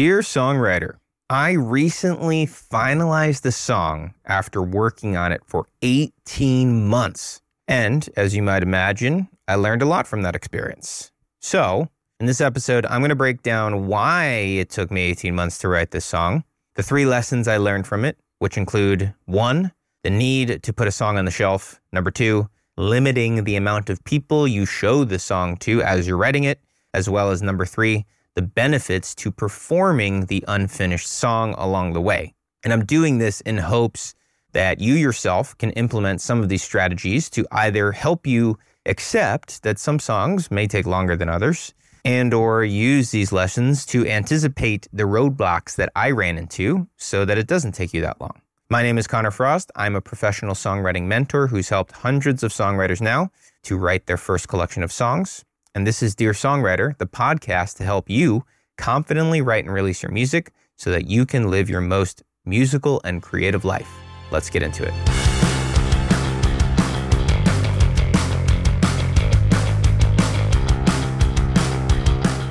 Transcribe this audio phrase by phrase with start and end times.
[0.00, 0.94] Dear songwriter,
[1.28, 7.42] I recently finalized the song after working on it for 18 months.
[7.68, 11.12] And as you might imagine, I learned a lot from that experience.
[11.42, 15.58] So, in this episode, I'm going to break down why it took me 18 months
[15.58, 16.44] to write this song,
[16.76, 19.70] the three lessons I learned from it, which include one,
[20.02, 22.48] the need to put a song on the shelf, number two,
[22.78, 26.58] limiting the amount of people you show the song to as you're writing it,
[26.94, 32.34] as well as number three, the benefits to performing the unfinished song along the way.
[32.62, 34.14] And I'm doing this in hopes
[34.52, 39.78] that you yourself can implement some of these strategies to either help you accept that
[39.78, 45.02] some songs may take longer than others and or use these lessons to anticipate the
[45.04, 48.40] roadblocks that I ran into so that it doesn't take you that long.
[48.70, 49.70] My name is Connor Frost.
[49.76, 53.30] I'm a professional songwriting mentor who's helped hundreds of songwriters now
[53.64, 55.44] to write their first collection of songs.
[55.72, 58.44] And this is Dear Songwriter, the podcast to help you
[58.76, 63.22] confidently write and release your music so that you can live your most musical and
[63.22, 63.88] creative life.
[64.32, 64.92] Let's get into it.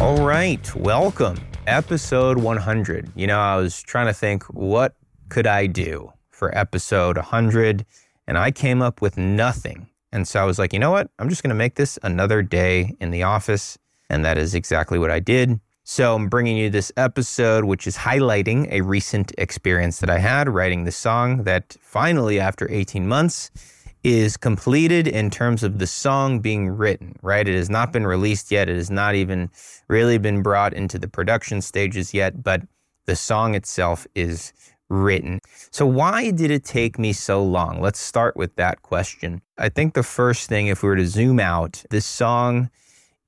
[0.00, 1.36] All right, welcome.
[1.66, 3.12] Episode 100.
[3.14, 4.96] You know, I was trying to think what
[5.28, 7.84] could I do for episode 100
[8.26, 9.88] and I came up with nothing.
[10.12, 11.10] And so I was like, you know what?
[11.18, 13.78] I'm just going to make this another day in the office.
[14.10, 15.58] And that is exactly what I did.
[15.84, 20.48] So I'm bringing you this episode, which is highlighting a recent experience that I had
[20.48, 23.50] writing the song that finally, after 18 months,
[24.04, 27.48] is completed in terms of the song being written, right?
[27.48, 28.68] It has not been released yet.
[28.68, 29.50] It has not even
[29.88, 32.62] really been brought into the production stages yet, but
[33.06, 34.52] the song itself is
[34.92, 35.40] written.
[35.70, 37.80] So, why did it take me so long?
[37.80, 39.42] Let's start with that question.
[39.58, 42.70] I think the first thing, if we were to zoom out, this song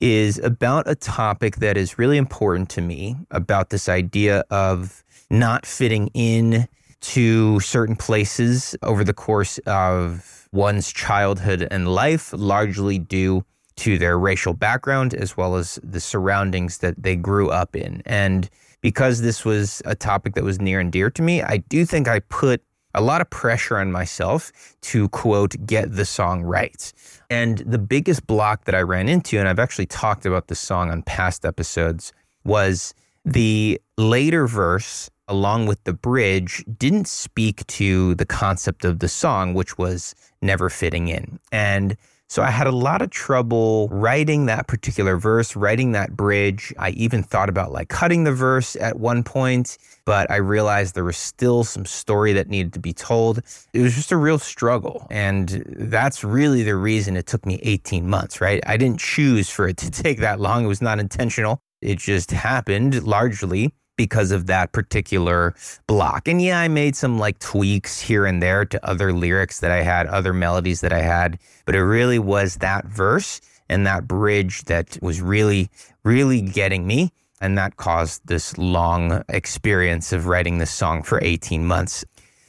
[0.00, 5.64] is about a topic that is really important to me about this idea of not
[5.64, 6.68] fitting in
[7.00, 13.44] to certain places over the course of one's childhood and life, largely due
[13.76, 18.02] to their racial background as well as the surroundings that they grew up in.
[18.06, 18.48] And
[18.84, 22.06] because this was a topic that was near and dear to me, I do think
[22.06, 22.62] I put
[22.92, 24.52] a lot of pressure on myself
[24.82, 26.92] to quote, get the song right.
[27.30, 30.90] And the biggest block that I ran into, and I've actually talked about this song
[30.90, 32.12] on past episodes,
[32.44, 32.92] was
[33.24, 39.54] the later verse along with the bridge didn't speak to the concept of the song,
[39.54, 41.40] which was never fitting in.
[41.50, 41.96] And
[42.28, 46.72] so I had a lot of trouble writing that particular verse, writing that bridge.
[46.78, 51.04] I even thought about like cutting the verse at one point, but I realized there
[51.04, 53.40] was still some story that needed to be told.
[53.72, 55.06] It was just a real struggle.
[55.10, 58.62] And that's really the reason it took me 18 months, right?
[58.66, 60.64] I didn't choose for it to take that long.
[60.64, 61.60] It was not intentional.
[61.82, 65.54] It just happened largely because of that particular
[65.86, 66.28] block.
[66.28, 69.82] And yeah, I made some like tweaks here and there to other lyrics that I
[69.82, 74.64] had, other melodies that I had, but it really was that verse and that bridge
[74.64, 75.70] that was really,
[76.04, 77.12] really getting me.
[77.40, 82.04] And that caused this long experience of writing this song for 18 months.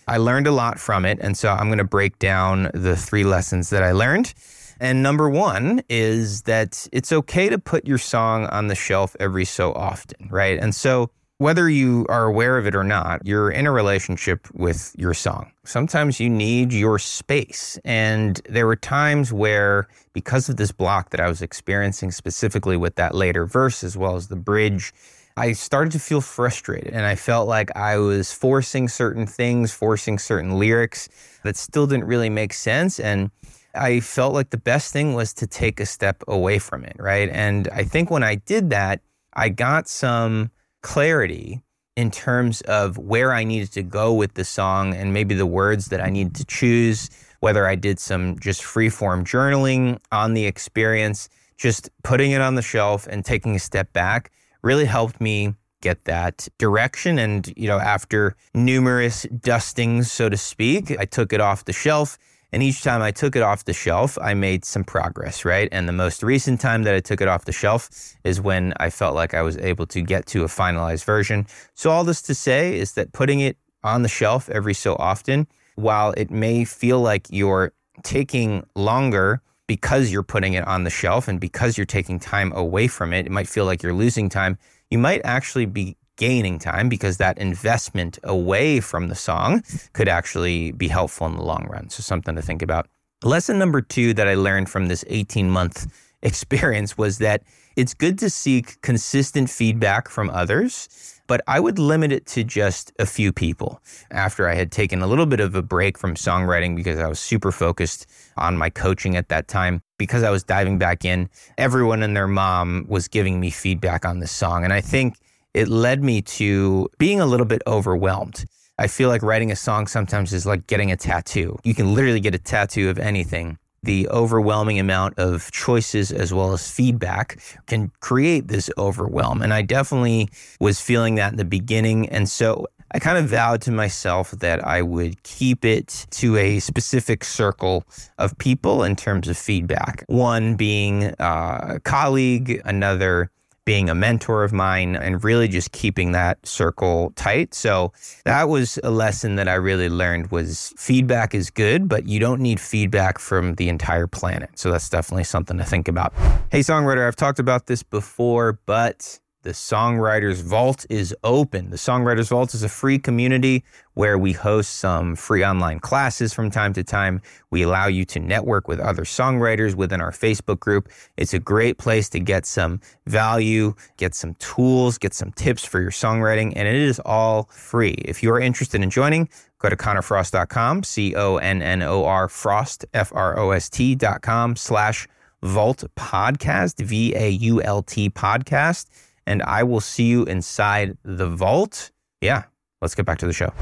[0.07, 1.17] I learned a lot from it.
[1.19, 4.33] And so I'm going to break down the three lessons that I learned.
[4.79, 9.45] And number one is that it's okay to put your song on the shelf every
[9.45, 10.59] so often, right?
[10.59, 14.96] And so whether you are aware of it or not, you're in a relationship with
[14.97, 15.51] your song.
[15.66, 17.78] Sometimes you need your space.
[17.84, 22.95] And there were times where, because of this block that I was experiencing specifically with
[22.95, 24.94] that later verse as well as the bridge,
[25.38, 30.18] I started to feel frustrated and I felt like I was forcing certain things, forcing
[30.18, 31.09] certain lyrics
[31.44, 32.97] that still didn't really make sense.
[32.97, 33.29] And
[33.74, 37.29] I felt like the best thing was to take a step away from it, right?
[37.29, 39.01] And I think when I did that,
[39.34, 40.51] I got some
[40.85, 41.63] clarity
[41.96, 45.88] in terms of where I needed to go with the song and maybe the words
[45.88, 47.09] that I needed to choose,
[47.40, 52.53] whether I did some just free form journaling on the experience, just putting it on
[52.53, 54.31] the shelf and taking a step back
[54.62, 57.18] really helped me get that direction.
[57.18, 62.19] And, you know, after numerous dustings, so to speak, I took it off the shelf
[62.56, 65.68] and each time I took it off the shelf, I made some progress, right?
[65.74, 67.90] And the most recent time that I took it off the shelf
[68.24, 71.48] is when I felt like I was able to get to a finalized version.
[71.74, 75.48] So, all this to say is that putting it on the shelf every so often,
[75.75, 77.74] while it may feel like you're
[78.04, 82.88] taking longer because you're putting it on the shelf and because you're taking time away
[82.88, 84.57] from it, it might feel like you're losing time.
[84.90, 89.63] You might actually be gaining time because that investment away from the song
[89.94, 91.89] could actually be helpful in the long run.
[91.89, 92.88] So, something to think about.
[93.23, 95.88] Lesson number two that I learned from this 18 month
[96.21, 97.44] experience was that
[97.75, 100.88] It's good to seek consistent feedback from others,
[101.27, 103.81] but I would limit it to just a few people.
[104.11, 107.19] After I had taken a little bit of a break from songwriting because I was
[107.19, 108.07] super focused
[108.38, 112.27] on my coaching at that time, because I was diving back in, everyone and their
[112.27, 114.63] mom was giving me feedback on this song.
[114.63, 115.15] And I think
[115.56, 118.44] it led me to being a little bit overwhelmed.
[118.78, 121.57] I feel like writing a song sometimes is like getting a tattoo.
[121.63, 123.57] You can literally get a tattoo of anything.
[123.81, 129.42] The overwhelming amount of choices as well as feedback can create this overwhelm.
[129.42, 130.28] And I definitely
[130.60, 132.10] was feeling that in the beginning.
[132.10, 136.60] And so I kind of vowed to myself that I would keep it to a
[136.60, 137.86] specific circle
[138.18, 140.04] of people in terms of feedback.
[140.07, 143.31] One being uh, a colleague, another
[143.65, 147.53] being a mentor of mine and really just keeping that circle tight.
[147.53, 147.91] So
[148.23, 152.39] that was a lesson that I really learned was feedback is good, but you don't
[152.39, 154.51] need feedback from the entire planet.
[154.56, 156.13] So that's definitely something to think about.
[156.51, 161.69] Hey songwriter, I've talked about this before, but the Songwriters Vault is open.
[161.69, 163.63] The Songwriters Vault is a free community
[163.94, 167.21] where we host some free online classes from time to time.
[167.51, 170.89] We allow you to network with other songwriters within our Facebook group.
[171.15, 175.80] It's a great place to get some value, get some tools, get some tips for
[175.80, 177.94] your songwriting, and it is all free.
[178.00, 182.27] If you are interested in joining, go to connorfrost.com, C O N N O R
[182.27, 185.07] Frost, F R O S T.com slash
[185.44, 188.88] Vault Podcast, V A U L T Podcast
[189.25, 191.92] and I will see you inside the vault.
[192.22, 192.44] Yeah,
[192.81, 193.54] let's get back to the show.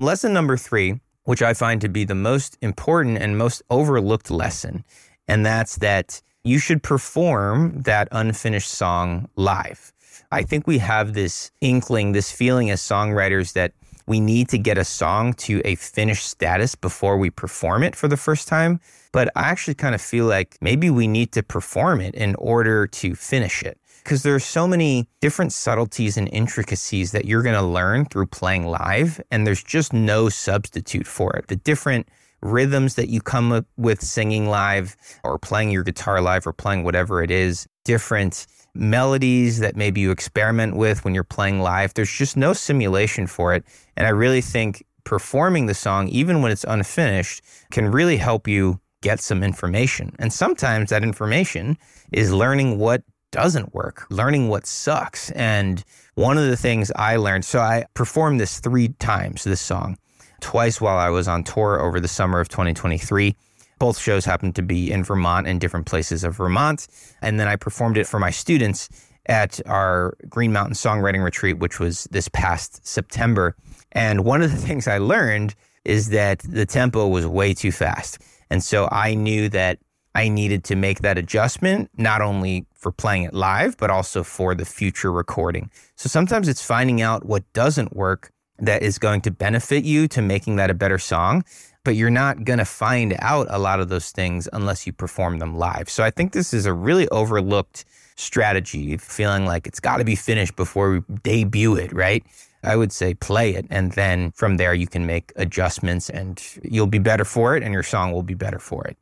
[0.00, 4.84] Lesson number three, which I find to be the most important and most overlooked lesson,
[5.28, 9.92] and that's that you should perform that unfinished song live.
[10.30, 13.72] I think we have this inkling, this feeling as songwriters that
[14.06, 18.08] we need to get a song to a finished status before we perform it for
[18.08, 18.80] the first time.
[19.12, 22.86] But I actually kind of feel like maybe we need to perform it in order
[22.86, 27.54] to finish it because there are so many different subtleties and intricacies that you're going
[27.54, 31.48] to learn through playing live, and there's just no substitute for it.
[31.48, 32.08] The different
[32.42, 36.84] rhythms that you come up with singing live or playing your guitar live or playing
[36.84, 41.94] whatever it is, different melodies that maybe you experiment with when you're playing live.
[41.94, 43.64] There's just no simulation for it.
[43.96, 48.80] And I really think performing the song, even when it's unfinished, can really help you
[49.02, 50.14] get some information.
[50.18, 51.76] And sometimes that information
[52.12, 53.02] is learning what
[53.32, 55.30] doesn't work, learning what sucks.
[55.32, 55.82] And
[56.14, 59.96] one of the things I learned, so I performed this three times, this song,
[60.42, 63.34] twice while I was on tour over the summer of 2023.
[63.78, 66.86] Both shows happened to be in Vermont and different places of Vermont.
[67.20, 68.88] And then I performed it for my students
[69.26, 73.56] at our Green Mountain Songwriting Retreat, which was this past September.
[73.92, 75.54] And one of the things I learned
[75.84, 78.18] is that the tempo was way too fast.
[78.50, 79.78] And so I knew that
[80.14, 84.54] I needed to make that adjustment, not only for playing it live, but also for
[84.54, 85.70] the future recording.
[85.96, 88.30] So sometimes it's finding out what doesn't work
[88.62, 91.44] that is going to benefit you to making that a better song,
[91.84, 95.40] but you're not going to find out a lot of those things unless you perform
[95.40, 95.90] them live.
[95.90, 100.14] So I think this is a really overlooked strategy, feeling like it's got to be
[100.14, 102.24] finished before we debut it, right?
[102.62, 103.66] I would say play it.
[103.68, 107.72] And then from there, you can make adjustments and you'll be better for it and
[107.72, 108.96] your song will be better for it.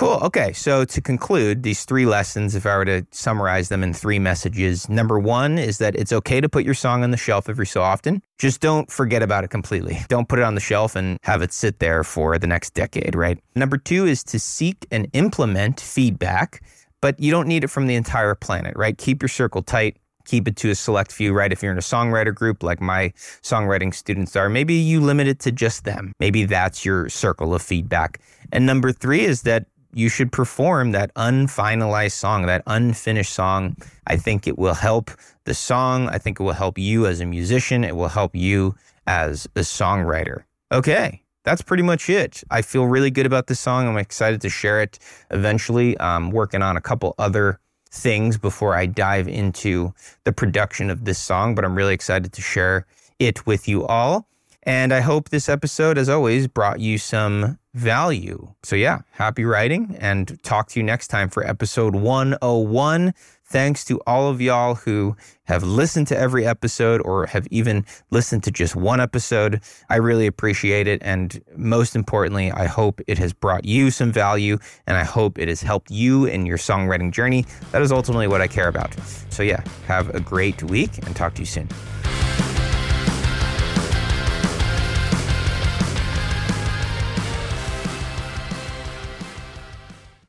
[0.00, 0.18] Cool.
[0.22, 0.54] Okay.
[0.54, 4.88] So to conclude these three lessons, if I were to summarize them in three messages,
[4.88, 7.82] number one is that it's okay to put your song on the shelf every so
[7.82, 8.22] often.
[8.38, 9.98] Just don't forget about it completely.
[10.08, 13.14] Don't put it on the shelf and have it sit there for the next decade,
[13.14, 13.38] right?
[13.54, 16.62] Number two is to seek and implement feedback,
[17.02, 18.96] but you don't need it from the entire planet, right?
[18.96, 19.98] Keep your circle tight
[20.30, 21.52] keep it to a select few, right?
[21.52, 23.08] If you're in a songwriter group like my
[23.42, 26.12] songwriting students are, maybe you limit it to just them.
[26.20, 28.20] Maybe that's your circle of feedback.
[28.52, 33.76] And number three is that you should perform that unfinalized song, that unfinished song.
[34.06, 35.10] I think it will help
[35.44, 36.08] the song.
[36.08, 37.84] I think it will help you as a musician.
[37.84, 38.74] It will help you
[39.06, 40.44] as a songwriter.
[40.72, 42.42] Okay, that's pretty much it.
[42.50, 43.88] I feel really good about this song.
[43.88, 44.98] I'm excited to share it
[45.30, 45.98] eventually.
[46.00, 47.58] I'm working on a couple other
[47.90, 49.92] things before I dive into
[50.24, 52.86] the production of this song, but I'm really excited to share
[53.18, 54.28] it with you all.
[54.62, 58.54] And I hope this episode, as always, brought you some value.
[58.62, 63.14] So, yeah, happy writing and talk to you next time for episode 101.
[63.44, 68.44] Thanks to all of y'all who have listened to every episode or have even listened
[68.44, 69.60] to just one episode.
[69.88, 71.02] I really appreciate it.
[71.02, 75.48] And most importantly, I hope it has brought you some value and I hope it
[75.48, 77.44] has helped you in your songwriting journey.
[77.72, 78.94] That is ultimately what I care about.
[79.30, 81.68] So, yeah, have a great week and talk to you soon.